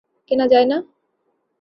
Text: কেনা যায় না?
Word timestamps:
কেনা 0.31 0.45
যায় 0.51 0.67
না? 0.71 0.77